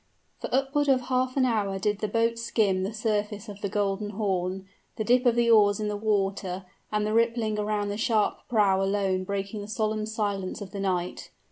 [0.39, 4.09] For upward of half an hour did the boat skim the surface of the Golden
[4.17, 8.39] Horn, the dip of the oars in the water and the rippling around the sharp
[8.49, 11.29] prow alone breaking the solemn silence of the night.